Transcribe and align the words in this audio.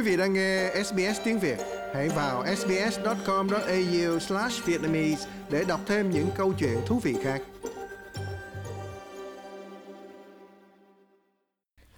Quý 0.00 0.06
vị 0.10 0.16
đang 0.16 0.32
nghe 0.32 0.70
SBS 0.84 1.20
tiếng 1.24 1.38
Việt, 1.38 1.58
hãy 1.94 2.08
vào 2.08 2.44
sbs.com.au/vietnamese 2.56 5.28
để 5.50 5.64
đọc 5.68 5.80
thêm 5.86 6.10
những 6.10 6.26
câu 6.36 6.52
chuyện 6.58 6.78
thú 6.86 6.98
vị 6.98 7.14
khác. 7.22 7.42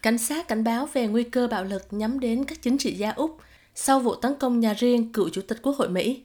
Cảnh 0.03 0.19
sát 0.19 0.49
cảnh 0.49 0.65
báo 0.65 0.89
về 0.93 1.07
nguy 1.07 1.23
cơ 1.23 1.49
bạo 1.49 1.65
lực 1.65 1.83
nhắm 1.91 2.21
đến 2.21 2.45
các 2.45 2.63
chính 2.63 2.79
trị 2.79 2.95
gia 2.95 3.11
Úc 3.11 3.39
sau 3.75 4.01
vụ 4.01 4.15
tấn 4.15 4.35
công 4.35 4.61
nhà 4.61 4.75
riêng 4.75 5.13
cựu 5.13 5.29
chủ 5.29 5.43
tịch 5.49 5.59
Quốc 5.63 5.77
hội 5.77 5.89
Mỹ. 5.89 6.23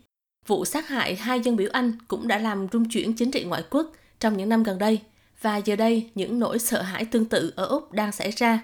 Vụ 0.48 0.66
sát 0.66 0.88
hại 0.88 1.16
hai 1.16 1.40
dân 1.40 1.56
biểu 1.56 1.70
Anh 1.74 1.94
cũng 2.08 2.28
đã 2.28 2.38
làm 2.38 2.68
rung 2.74 2.90
chuyển 2.90 3.14
chính 3.14 3.32
trị 3.32 3.44
ngoại 3.44 3.64
quốc 3.70 3.92
trong 4.20 4.38
những 4.38 4.50
năm 4.50 4.64
gần 4.64 4.78
đây, 4.78 5.02
và 5.42 5.58
giờ 5.58 5.76
đây 5.76 6.10
những 6.16 6.40
nỗi 6.40 6.60
sợ 6.60 6.82
hãi 6.82 7.06
tương 7.06 7.26
tự 7.26 7.54
ở 7.56 7.66
Úc 7.66 7.92
đang 7.92 8.12
xảy 8.12 8.32
ra. 8.32 8.60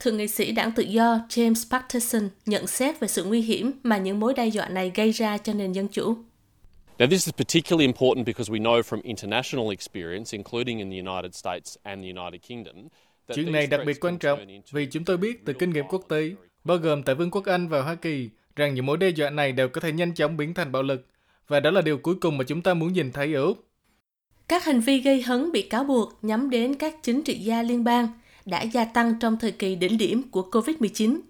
Thượng 0.00 0.16
nghị 0.16 0.28
sĩ 0.28 0.52
đảng 0.52 0.72
tự 0.72 0.82
do 0.82 1.20
James 1.28 1.70
Patterson 1.70 2.28
nhận 2.46 2.66
xét 2.66 3.00
về 3.00 3.08
sự 3.08 3.24
nguy 3.24 3.40
hiểm 3.40 3.72
mà 3.82 3.98
những 3.98 4.20
mối 4.20 4.34
đe 4.34 4.46
dọa 4.46 4.68
này 4.68 4.92
gây 4.94 5.10
ra 5.10 5.38
cho 5.38 5.52
nền 5.52 5.72
dân 5.72 5.88
chủ. 5.88 6.14
Now, 6.98 7.06
this 7.06 7.26
is 7.26 7.34
particularly 7.34 7.86
important 7.86 8.26
because 8.26 8.52
we 8.52 8.62
know 8.62 8.82
from 8.82 9.02
international 9.02 9.70
experience, 9.70 10.36
including 10.36 10.78
in 10.78 10.90
the 10.90 11.10
United 11.10 11.34
States 11.34 11.76
and 11.82 12.02
the 12.02 12.20
United 12.20 12.40
Kingdom, 12.48 12.88
Chuyện 13.34 13.52
này 13.52 13.66
đặc 13.66 13.80
biệt 13.86 14.00
quan 14.00 14.18
trọng 14.18 14.38
vì 14.72 14.86
chúng 14.86 15.04
tôi 15.04 15.16
biết 15.16 15.44
từ 15.44 15.52
kinh 15.52 15.70
nghiệm 15.70 15.84
quốc 15.88 16.02
tế, 16.08 16.30
bao 16.64 16.76
gồm 16.76 17.02
tại 17.02 17.14
Vương 17.14 17.30
quốc 17.30 17.44
Anh 17.44 17.68
và 17.68 17.82
Hoa 17.82 17.94
Kỳ, 17.94 18.28
rằng 18.56 18.74
những 18.74 18.86
mối 18.86 18.96
đe 18.96 19.08
dọa 19.08 19.30
này 19.30 19.52
đều 19.52 19.68
có 19.68 19.80
thể 19.80 19.92
nhanh 19.92 20.14
chóng 20.14 20.36
biến 20.36 20.54
thành 20.54 20.72
bạo 20.72 20.82
lực. 20.82 21.06
Và 21.48 21.60
đó 21.60 21.70
là 21.70 21.80
điều 21.80 21.98
cuối 21.98 22.14
cùng 22.20 22.38
mà 22.38 22.44
chúng 22.44 22.62
ta 22.62 22.74
muốn 22.74 22.92
nhìn 22.92 23.12
thấy 23.12 23.34
ở 23.34 23.42
Úc. 23.42 23.64
Các 24.48 24.64
hành 24.64 24.80
vi 24.80 25.00
gây 25.00 25.22
hấn 25.22 25.52
bị 25.52 25.62
cáo 25.62 25.84
buộc 25.84 26.18
nhắm 26.22 26.50
đến 26.50 26.74
các 26.74 26.94
chính 27.02 27.22
trị 27.22 27.34
gia 27.34 27.62
liên 27.62 27.84
bang 27.84 28.08
đã 28.46 28.62
gia 28.62 28.84
tăng 28.84 29.14
trong 29.20 29.36
thời 29.36 29.52
kỳ 29.52 29.74
đỉnh 29.74 29.98
điểm 29.98 30.22
của 30.30 30.48
COVID-19. 30.52 31.20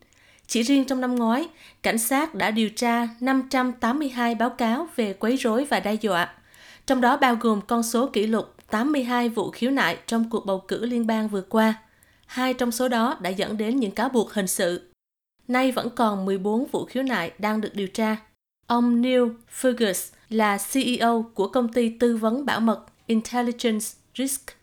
Chỉ 0.46 0.62
riêng 0.62 0.84
trong 0.84 1.00
năm 1.00 1.16
ngoái, 1.16 1.48
cảnh 1.82 1.98
sát 1.98 2.34
đã 2.34 2.50
điều 2.50 2.68
tra 2.68 3.08
582 3.20 4.34
báo 4.34 4.50
cáo 4.50 4.88
về 4.96 5.12
quấy 5.12 5.36
rối 5.36 5.64
và 5.64 5.80
đe 5.80 5.94
dọa, 5.94 6.34
trong 6.86 7.00
đó 7.00 7.16
bao 7.16 7.34
gồm 7.34 7.60
con 7.66 7.82
số 7.82 8.06
kỷ 8.06 8.26
lục 8.26 8.54
82 8.70 9.28
vụ 9.28 9.50
khiếu 9.50 9.70
nại 9.70 9.98
trong 10.06 10.30
cuộc 10.30 10.46
bầu 10.46 10.64
cử 10.68 10.86
liên 10.86 11.06
bang 11.06 11.28
vừa 11.28 11.42
qua. 11.42 11.74
Hai 12.26 12.54
trong 12.54 12.70
số 12.70 12.88
đó 12.88 13.18
đã 13.20 13.30
dẫn 13.30 13.56
đến 13.56 13.76
những 13.76 13.90
cáo 13.90 14.08
buộc 14.08 14.32
hình 14.32 14.46
sự. 14.46 14.90
Nay 15.48 15.72
vẫn 15.72 15.90
còn 15.90 16.24
14 16.24 16.66
vụ 16.72 16.84
khiếu 16.84 17.02
nại 17.02 17.32
đang 17.38 17.60
được 17.60 17.74
điều 17.74 17.86
tra. 17.86 18.16
Ông 18.66 19.02
Neil 19.02 19.22
Fergus 19.60 20.12
là 20.28 20.58
CEO 20.72 21.30
của 21.34 21.48
công 21.48 21.72
ty 21.72 21.88
tư 21.98 22.16
vấn 22.16 22.46
bảo 22.46 22.60
mật 22.60 22.84
Intelligence 23.06 23.86
Risk. 24.18 24.59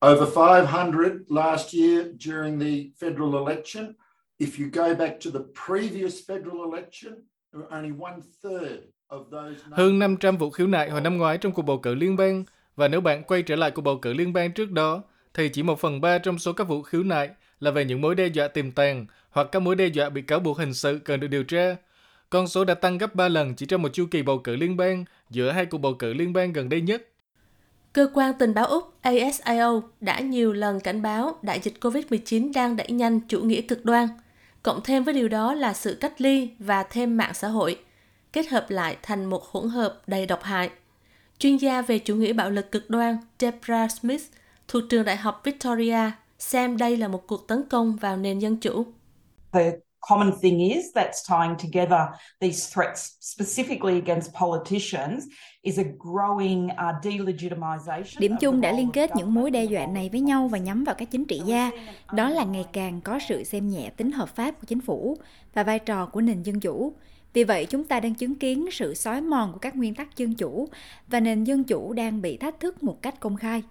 Over 0.00 0.26
500 0.26 1.26
last 1.28 1.74
year 1.74 2.06
during 2.18 2.60
the 2.60 2.90
federal 3.00 3.46
election. 3.46 3.94
If 4.38 4.60
you 4.60 4.70
go 4.72 4.94
back 4.94 5.20
to 5.24 5.30
the 5.30 5.40
previous 5.66 6.14
federal 6.28 6.72
election, 6.72 7.14
there 7.52 7.62
were 7.62 7.76
only 7.76 7.90
one 8.00 8.20
third 8.42 8.78
of 9.08 9.24
those. 9.30 9.56
Hơn 9.70 9.98
500 9.98 10.36
vụ 10.36 10.50
khiếu 10.50 10.66
nại 10.66 10.90
hồi 10.90 11.00
năm 11.00 11.18
ngoái 11.18 11.38
trong 11.38 11.52
cuộc 11.52 11.62
bầu 11.62 11.78
cử 11.78 11.94
liên 11.94 12.16
bang. 12.16 12.44
Và 12.76 12.88
nếu 12.88 13.00
bạn 13.00 13.22
quay 13.22 13.42
trở 13.42 13.56
lại 13.56 13.70
cuộc 13.70 13.82
bầu 13.82 13.98
cử 13.98 14.12
liên 14.12 14.32
bang 14.32 14.52
trước 14.52 14.70
đó, 14.70 15.02
thì 15.34 15.48
chỉ 15.48 15.62
một 15.62 15.80
phần 15.80 16.00
ba 16.00 16.18
trong 16.18 16.38
số 16.38 16.52
các 16.52 16.64
vụ 16.64 16.82
khiếu 16.82 17.02
nại 17.02 17.30
là 17.60 17.70
về 17.70 17.84
những 17.84 18.00
mối 18.00 18.14
đe 18.14 18.26
dọa 18.26 18.48
tiềm 18.48 18.70
tàng 18.70 19.06
hoặc 19.30 19.48
các 19.52 19.60
mối 19.60 19.76
đe 19.76 19.86
dọa 19.86 20.08
bị 20.08 20.22
cáo 20.22 20.40
buộc 20.40 20.58
hình 20.58 20.74
sự 20.74 21.00
cần 21.04 21.20
được 21.20 21.28
điều 21.28 21.44
tra. 21.44 21.76
Con 22.30 22.48
số 22.48 22.64
đã 22.64 22.74
tăng 22.74 22.98
gấp 22.98 23.14
3 23.14 23.28
lần 23.28 23.54
chỉ 23.54 23.66
trong 23.66 23.82
một 23.82 23.92
chu 23.92 24.06
kỳ 24.10 24.22
bầu 24.22 24.38
cử 24.38 24.56
liên 24.56 24.76
bang 24.76 25.04
giữa 25.30 25.50
hai 25.50 25.66
cuộc 25.66 25.78
bầu 25.78 25.94
cử 25.94 26.12
liên 26.12 26.32
bang 26.32 26.52
gần 26.52 26.68
đây 26.68 26.80
nhất. 26.80 27.08
Cơ 27.92 28.08
quan 28.14 28.34
tình 28.38 28.54
báo 28.54 28.66
Úc 28.66 28.94
ASIO 29.02 29.82
đã 30.00 30.20
nhiều 30.20 30.52
lần 30.52 30.80
cảnh 30.80 31.02
báo 31.02 31.38
đại 31.42 31.60
dịch 31.60 31.74
COVID-19 31.80 32.52
đang 32.52 32.76
đẩy 32.76 32.90
nhanh 32.90 33.20
chủ 33.20 33.40
nghĩa 33.40 33.60
cực 33.60 33.84
đoan. 33.84 34.08
Cộng 34.62 34.80
thêm 34.84 35.04
với 35.04 35.14
điều 35.14 35.28
đó 35.28 35.54
là 35.54 35.72
sự 35.72 35.94
cách 36.00 36.20
ly 36.20 36.50
và 36.58 36.82
thêm 36.82 37.16
mạng 37.16 37.34
xã 37.34 37.48
hội, 37.48 37.78
kết 38.32 38.48
hợp 38.48 38.70
lại 38.70 38.96
thành 39.02 39.24
một 39.24 39.44
hỗn 39.44 39.68
hợp 39.68 40.02
đầy 40.06 40.26
độc 40.26 40.42
hại. 40.42 40.70
Chuyên 41.38 41.56
gia 41.56 41.82
về 41.82 41.98
chủ 41.98 42.14
nghĩa 42.14 42.32
bạo 42.32 42.50
lực 42.50 42.72
cực 42.72 42.90
đoan 42.90 43.16
Debra 43.38 43.88
Smith 43.88 44.22
thuộc 44.68 44.82
trường 44.88 45.04
đại 45.04 45.16
học 45.16 45.40
Victoria 45.44 46.10
xem 46.38 46.76
đây 46.76 46.96
là 46.96 47.08
một 47.08 47.26
cuộc 47.26 47.48
tấn 47.48 47.62
công 47.68 47.96
vào 47.96 48.16
nền 48.16 48.38
dân 48.38 48.56
chủ 48.56 48.86
common 50.00 50.32
thing 50.42 50.58
is 50.58 50.84
that's 50.94 51.22
tying 51.28 51.56
together 51.58 52.00
these 52.40 52.74
threats 52.74 53.10
specifically 53.20 53.94
against 53.94 54.32
politicians 54.34 55.24
is 55.62 55.78
a 55.78 55.84
growing 55.98 56.66
uh, 56.66 57.04
delegitimization. 57.04 58.20
Điểm 58.20 58.36
chung 58.40 58.60
đã 58.60 58.72
liên 58.72 58.90
kết 58.90 59.10
những 59.16 59.34
mối 59.34 59.50
đe 59.50 59.64
dọa 59.64 59.86
này 59.86 60.08
với 60.12 60.20
nhau 60.20 60.48
và 60.48 60.58
nhắm 60.58 60.84
vào 60.84 60.94
các 60.94 61.10
chính 61.10 61.24
trị 61.24 61.40
gia. 61.44 61.70
Đó 62.12 62.28
là 62.28 62.44
ngày 62.44 62.64
càng 62.72 63.00
có 63.00 63.18
sự 63.28 63.44
xem 63.44 63.68
nhẹ 63.68 63.90
tính 63.90 64.12
hợp 64.12 64.28
pháp 64.36 64.50
của 64.50 64.64
chính 64.66 64.80
phủ 64.80 65.16
và 65.54 65.62
vai 65.62 65.78
trò 65.78 66.06
của 66.06 66.20
nền 66.20 66.42
dân 66.42 66.60
chủ. 66.60 66.92
Vì 67.32 67.44
vậy, 67.44 67.66
chúng 67.66 67.84
ta 67.84 68.00
đang 68.00 68.14
chứng 68.14 68.34
kiến 68.34 68.66
sự 68.72 68.94
xói 68.94 69.20
mòn 69.20 69.52
của 69.52 69.58
các 69.58 69.76
nguyên 69.76 69.94
tắc 69.94 70.16
dân 70.16 70.34
chủ 70.34 70.68
và 71.08 71.20
nền 71.20 71.44
dân 71.44 71.64
chủ 71.64 71.92
đang 71.92 72.22
bị 72.22 72.36
thách 72.36 72.60
thức 72.60 72.82
một 72.82 73.02
cách 73.02 73.20
công 73.20 73.36
khai. 73.36 73.62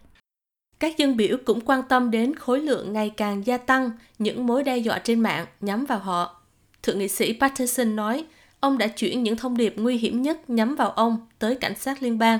Các 0.80 0.98
dân 0.98 1.18
biểu 1.18 1.38
cũng 1.46 1.62
quan 1.62 1.84
tâm 1.90 2.12
đến 2.12 2.36
khối 2.36 2.60
lượng 2.60 2.94
ngày 2.94 3.12
càng 3.18 3.46
gia 3.46 3.58
tăng 3.58 3.92
những 4.20 4.48
mối 4.48 4.64
đe 4.64 4.78
dọa 4.78 5.00
trên 5.00 5.20
mạng 5.20 5.46
nhắm 5.62 5.86
vào 5.86 6.00
họ. 6.00 6.42
Thượng 6.84 7.00
nghị 7.00 7.08
sĩ 7.08 7.38
Patterson 7.40 7.96
nói 7.96 8.26
ông 8.60 8.78
đã 8.78 8.88
chuyển 8.88 9.24
những 9.24 9.38
thông 9.38 9.58
điệp 9.58 9.74
nguy 9.78 9.98
hiểm 9.98 10.22
nhất 10.22 10.50
nhắm 10.50 10.76
vào 10.76 10.90
ông 10.90 11.28
tới 11.40 11.56
cảnh 11.56 11.76
sát 11.76 12.04
liên 12.04 12.20
bang. 12.20 12.40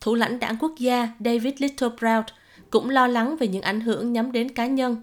Thủ 0.00 0.14
lãnh 0.14 0.38
đảng 0.38 0.56
quốc 0.60 0.72
gia 0.78 1.08
David 1.20 1.54
Littleproud 1.58 2.24
cũng 2.70 2.90
lo 2.90 3.06
lắng 3.06 3.36
về 3.36 3.48
những 3.48 3.62
ảnh 3.62 3.80
hưởng 3.80 4.12
nhắm 4.12 4.32
đến 4.32 4.48
cá 4.48 4.66
nhân. 4.66 4.96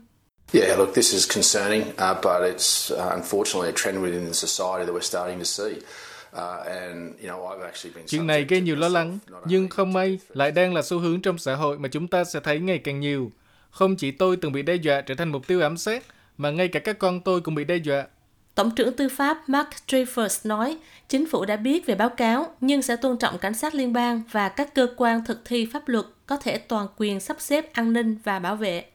Yeah, 0.53 0.79
look, 0.79 0.95
this 0.95 1.13
is 1.13 1.27
concerning, 1.35 1.81
uh, 1.81 2.17
but 2.23 2.41
it's 2.41 2.93
uh, 2.93 2.99
unfortunately 2.99 3.67
a 3.67 3.73
trend 3.75 3.97
within 3.97 4.25
the 4.25 4.33
society 4.33 4.85
that 4.85 4.93
we're 4.95 5.01
starting 5.01 5.39
to 5.39 5.43
see. 5.43 5.73
Uh, 6.35 6.67
and, 6.67 7.13
you 7.21 7.29
know, 7.29 7.47
I've 7.47 7.65
actually 7.65 7.95
been 7.95 8.07
Chuyện 8.07 8.27
này 8.27 8.43
gây 8.43 8.59
to 8.59 8.63
nhiều 8.63 8.75
lo 8.75 8.87
lắng, 8.87 9.19
nhưng 9.45 9.69
không 9.69 9.93
may 9.93 10.19
lại 10.29 10.51
đang 10.51 10.73
là 10.73 10.81
xu 10.81 10.99
hướng 10.99 11.21
trong 11.21 11.37
xã 11.37 11.55
hội 11.55 11.79
mà 11.79 11.89
chúng 11.89 12.07
ta 12.07 12.23
sẽ 12.23 12.39
thấy 12.39 12.59
ngày 12.59 12.77
càng 12.77 12.99
nhiều. 12.99 13.31
Không 13.71 13.95
chỉ 13.95 14.11
tôi 14.11 14.37
từng 14.37 14.51
bị 14.51 14.61
đe 14.61 14.75
dọa 14.75 15.01
trở 15.01 15.15
thành 15.15 15.31
mục 15.31 15.47
tiêu 15.47 15.61
ám 15.61 15.77
sát, 15.77 16.03
mà 16.37 16.51
ngay 16.51 16.67
cả 16.67 16.79
các 16.79 16.99
con 16.99 17.21
tôi 17.21 17.41
cũng 17.41 17.55
bị 17.55 17.63
đe 17.63 17.75
dọa. 17.75 18.07
Tổng 18.55 18.71
trưởng 18.75 18.93
tư 18.93 19.09
pháp 19.09 19.49
Mark 19.49 19.69
Dreyfus 19.87 20.39
nói 20.43 20.77
chính 21.07 21.25
phủ 21.29 21.45
đã 21.45 21.55
biết 21.55 21.85
về 21.85 21.95
báo 21.95 22.09
cáo 22.09 22.55
nhưng 22.61 22.81
sẽ 22.81 22.95
tôn 22.95 23.17
trọng 23.17 23.37
cảnh 23.37 23.53
sát 23.53 23.75
liên 23.75 23.93
bang 23.93 24.21
và 24.31 24.49
các 24.49 24.75
cơ 24.75 24.87
quan 24.97 25.25
thực 25.25 25.41
thi 25.45 25.67
pháp 25.73 25.87
luật 25.87 26.05
có 26.25 26.37
thể 26.37 26.57
toàn 26.57 26.87
quyền 26.97 27.19
sắp 27.19 27.37
xếp 27.39 27.73
an 27.73 27.93
ninh 27.93 28.17
và 28.23 28.39
bảo 28.39 28.55
vệ. 28.55 28.85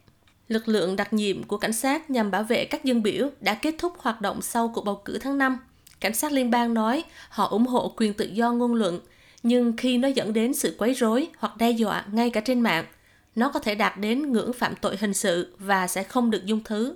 Lực 0.47 0.67
lượng 0.67 0.95
đặc 0.95 1.13
nhiệm 1.13 1.43
của 1.43 1.57
cảnh 1.57 1.73
sát 1.73 2.09
nhằm 2.09 2.31
bảo 2.31 2.43
vệ 2.43 2.65
các 2.65 2.83
dân 2.83 3.03
biểu 3.03 3.29
đã 3.39 3.53
kết 3.53 3.75
thúc 3.77 3.93
hoạt 3.97 4.21
động 4.21 4.41
sau 4.41 4.71
cuộc 4.75 4.85
bầu 4.85 5.01
cử 5.05 5.17
tháng 5.21 5.37
5. 5.37 5.57
Cảnh 6.03 6.13
sát 6.13 6.31
liên 6.31 6.51
bang 6.51 6.73
nói 6.73 7.03
họ 7.29 7.47
ủng 7.47 7.65
hộ 7.65 7.93
quyền 7.97 8.13
tự 8.13 8.25
do 8.25 8.51
ngôn 8.51 8.75
luận, 8.75 8.99
nhưng 9.43 9.77
khi 9.77 9.97
nó 9.97 10.07
dẫn 10.07 10.33
đến 10.33 10.53
sự 10.53 10.75
quấy 10.77 10.93
rối 10.93 11.27
hoặc 11.37 11.57
đe 11.57 11.71
dọa 11.71 12.05
ngay 12.11 12.29
cả 12.29 12.41
trên 12.41 12.61
mạng, 12.61 12.85
nó 13.35 13.49
có 13.49 13.59
thể 13.59 13.75
đạt 13.75 13.97
đến 13.97 14.31
ngưỡng 14.31 14.53
phạm 14.53 14.75
tội 14.75 14.97
hình 14.99 15.13
sự 15.13 15.55
và 15.59 15.87
sẽ 15.87 16.03
không 16.03 16.31
được 16.31 16.45
dung 16.45 16.63
thứ. 16.63 16.95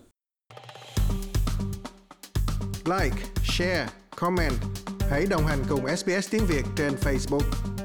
Like, 2.85 3.15
share, 3.43 3.87
comment. 4.15 4.53
Hãy 5.11 5.25
đồng 5.29 5.47
hành 5.47 5.63
cùng 5.69 5.97
SBS 5.97 6.31
tiếng 6.31 6.45
Việt 6.47 6.63
trên 6.77 6.93
Facebook. 6.93 7.76